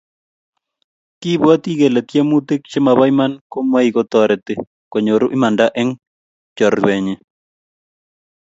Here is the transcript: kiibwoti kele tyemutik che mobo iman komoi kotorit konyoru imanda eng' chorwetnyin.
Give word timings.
kiibwoti 1.19 1.71
kele 1.79 2.01
tyemutik 2.09 2.61
che 2.71 2.79
mobo 2.85 3.03
iman 3.11 3.31
komoi 3.51 3.89
kotorit 3.95 4.47
konyoru 4.91 5.27
imanda 5.35 5.65
eng' 5.81 5.95
chorwetnyin. 6.55 7.19